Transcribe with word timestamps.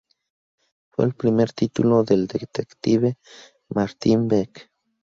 Fue 0.89 1.05
el 1.05 1.13
primer 1.13 1.53
título 1.53 2.03
del 2.03 2.25
detective 2.25 3.19
Martin 3.69 4.27
Beck. 4.27 4.71